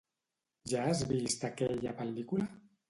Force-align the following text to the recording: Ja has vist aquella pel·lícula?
Ja 0.71 0.81
has 0.93 1.03
vist 1.11 1.47
aquella 1.51 1.97
pel·lícula? 2.03 2.53